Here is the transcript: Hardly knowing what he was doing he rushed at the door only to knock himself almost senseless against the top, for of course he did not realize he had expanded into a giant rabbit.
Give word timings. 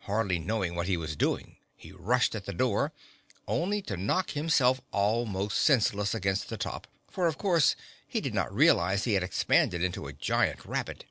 Hardly 0.00 0.38
knowing 0.38 0.74
what 0.74 0.88
he 0.88 0.98
was 0.98 1.16
doing 1.16 1.56
he 1.74 1.90
rushed 1.90 2.34
at 2.34 2.44
the 2.44 2.52
door 2.52 2.92
only 3.48 3.80
to 3.80 3.96
knock 3.96 4.32
himself 4.32 4.82
almost 4.92 5.56
senseless 5.56 6.14
against 6.14 6.50
the 6.50 6.58
top, 6.58 6.86
for 7.08 7.26
of 7.26 7.38
course 7.38 7.74
he 8.06 8.20
did 8.20 8.34
not 8.34 8.54
realize 8.54 9.04
he 9.04 9.14
had 9.14 9.22
expanded 9.22 9.82
into 9.82 10.06
a 10.06 10.12
giant 10.12 10.66
rabbit. 10.66 11.06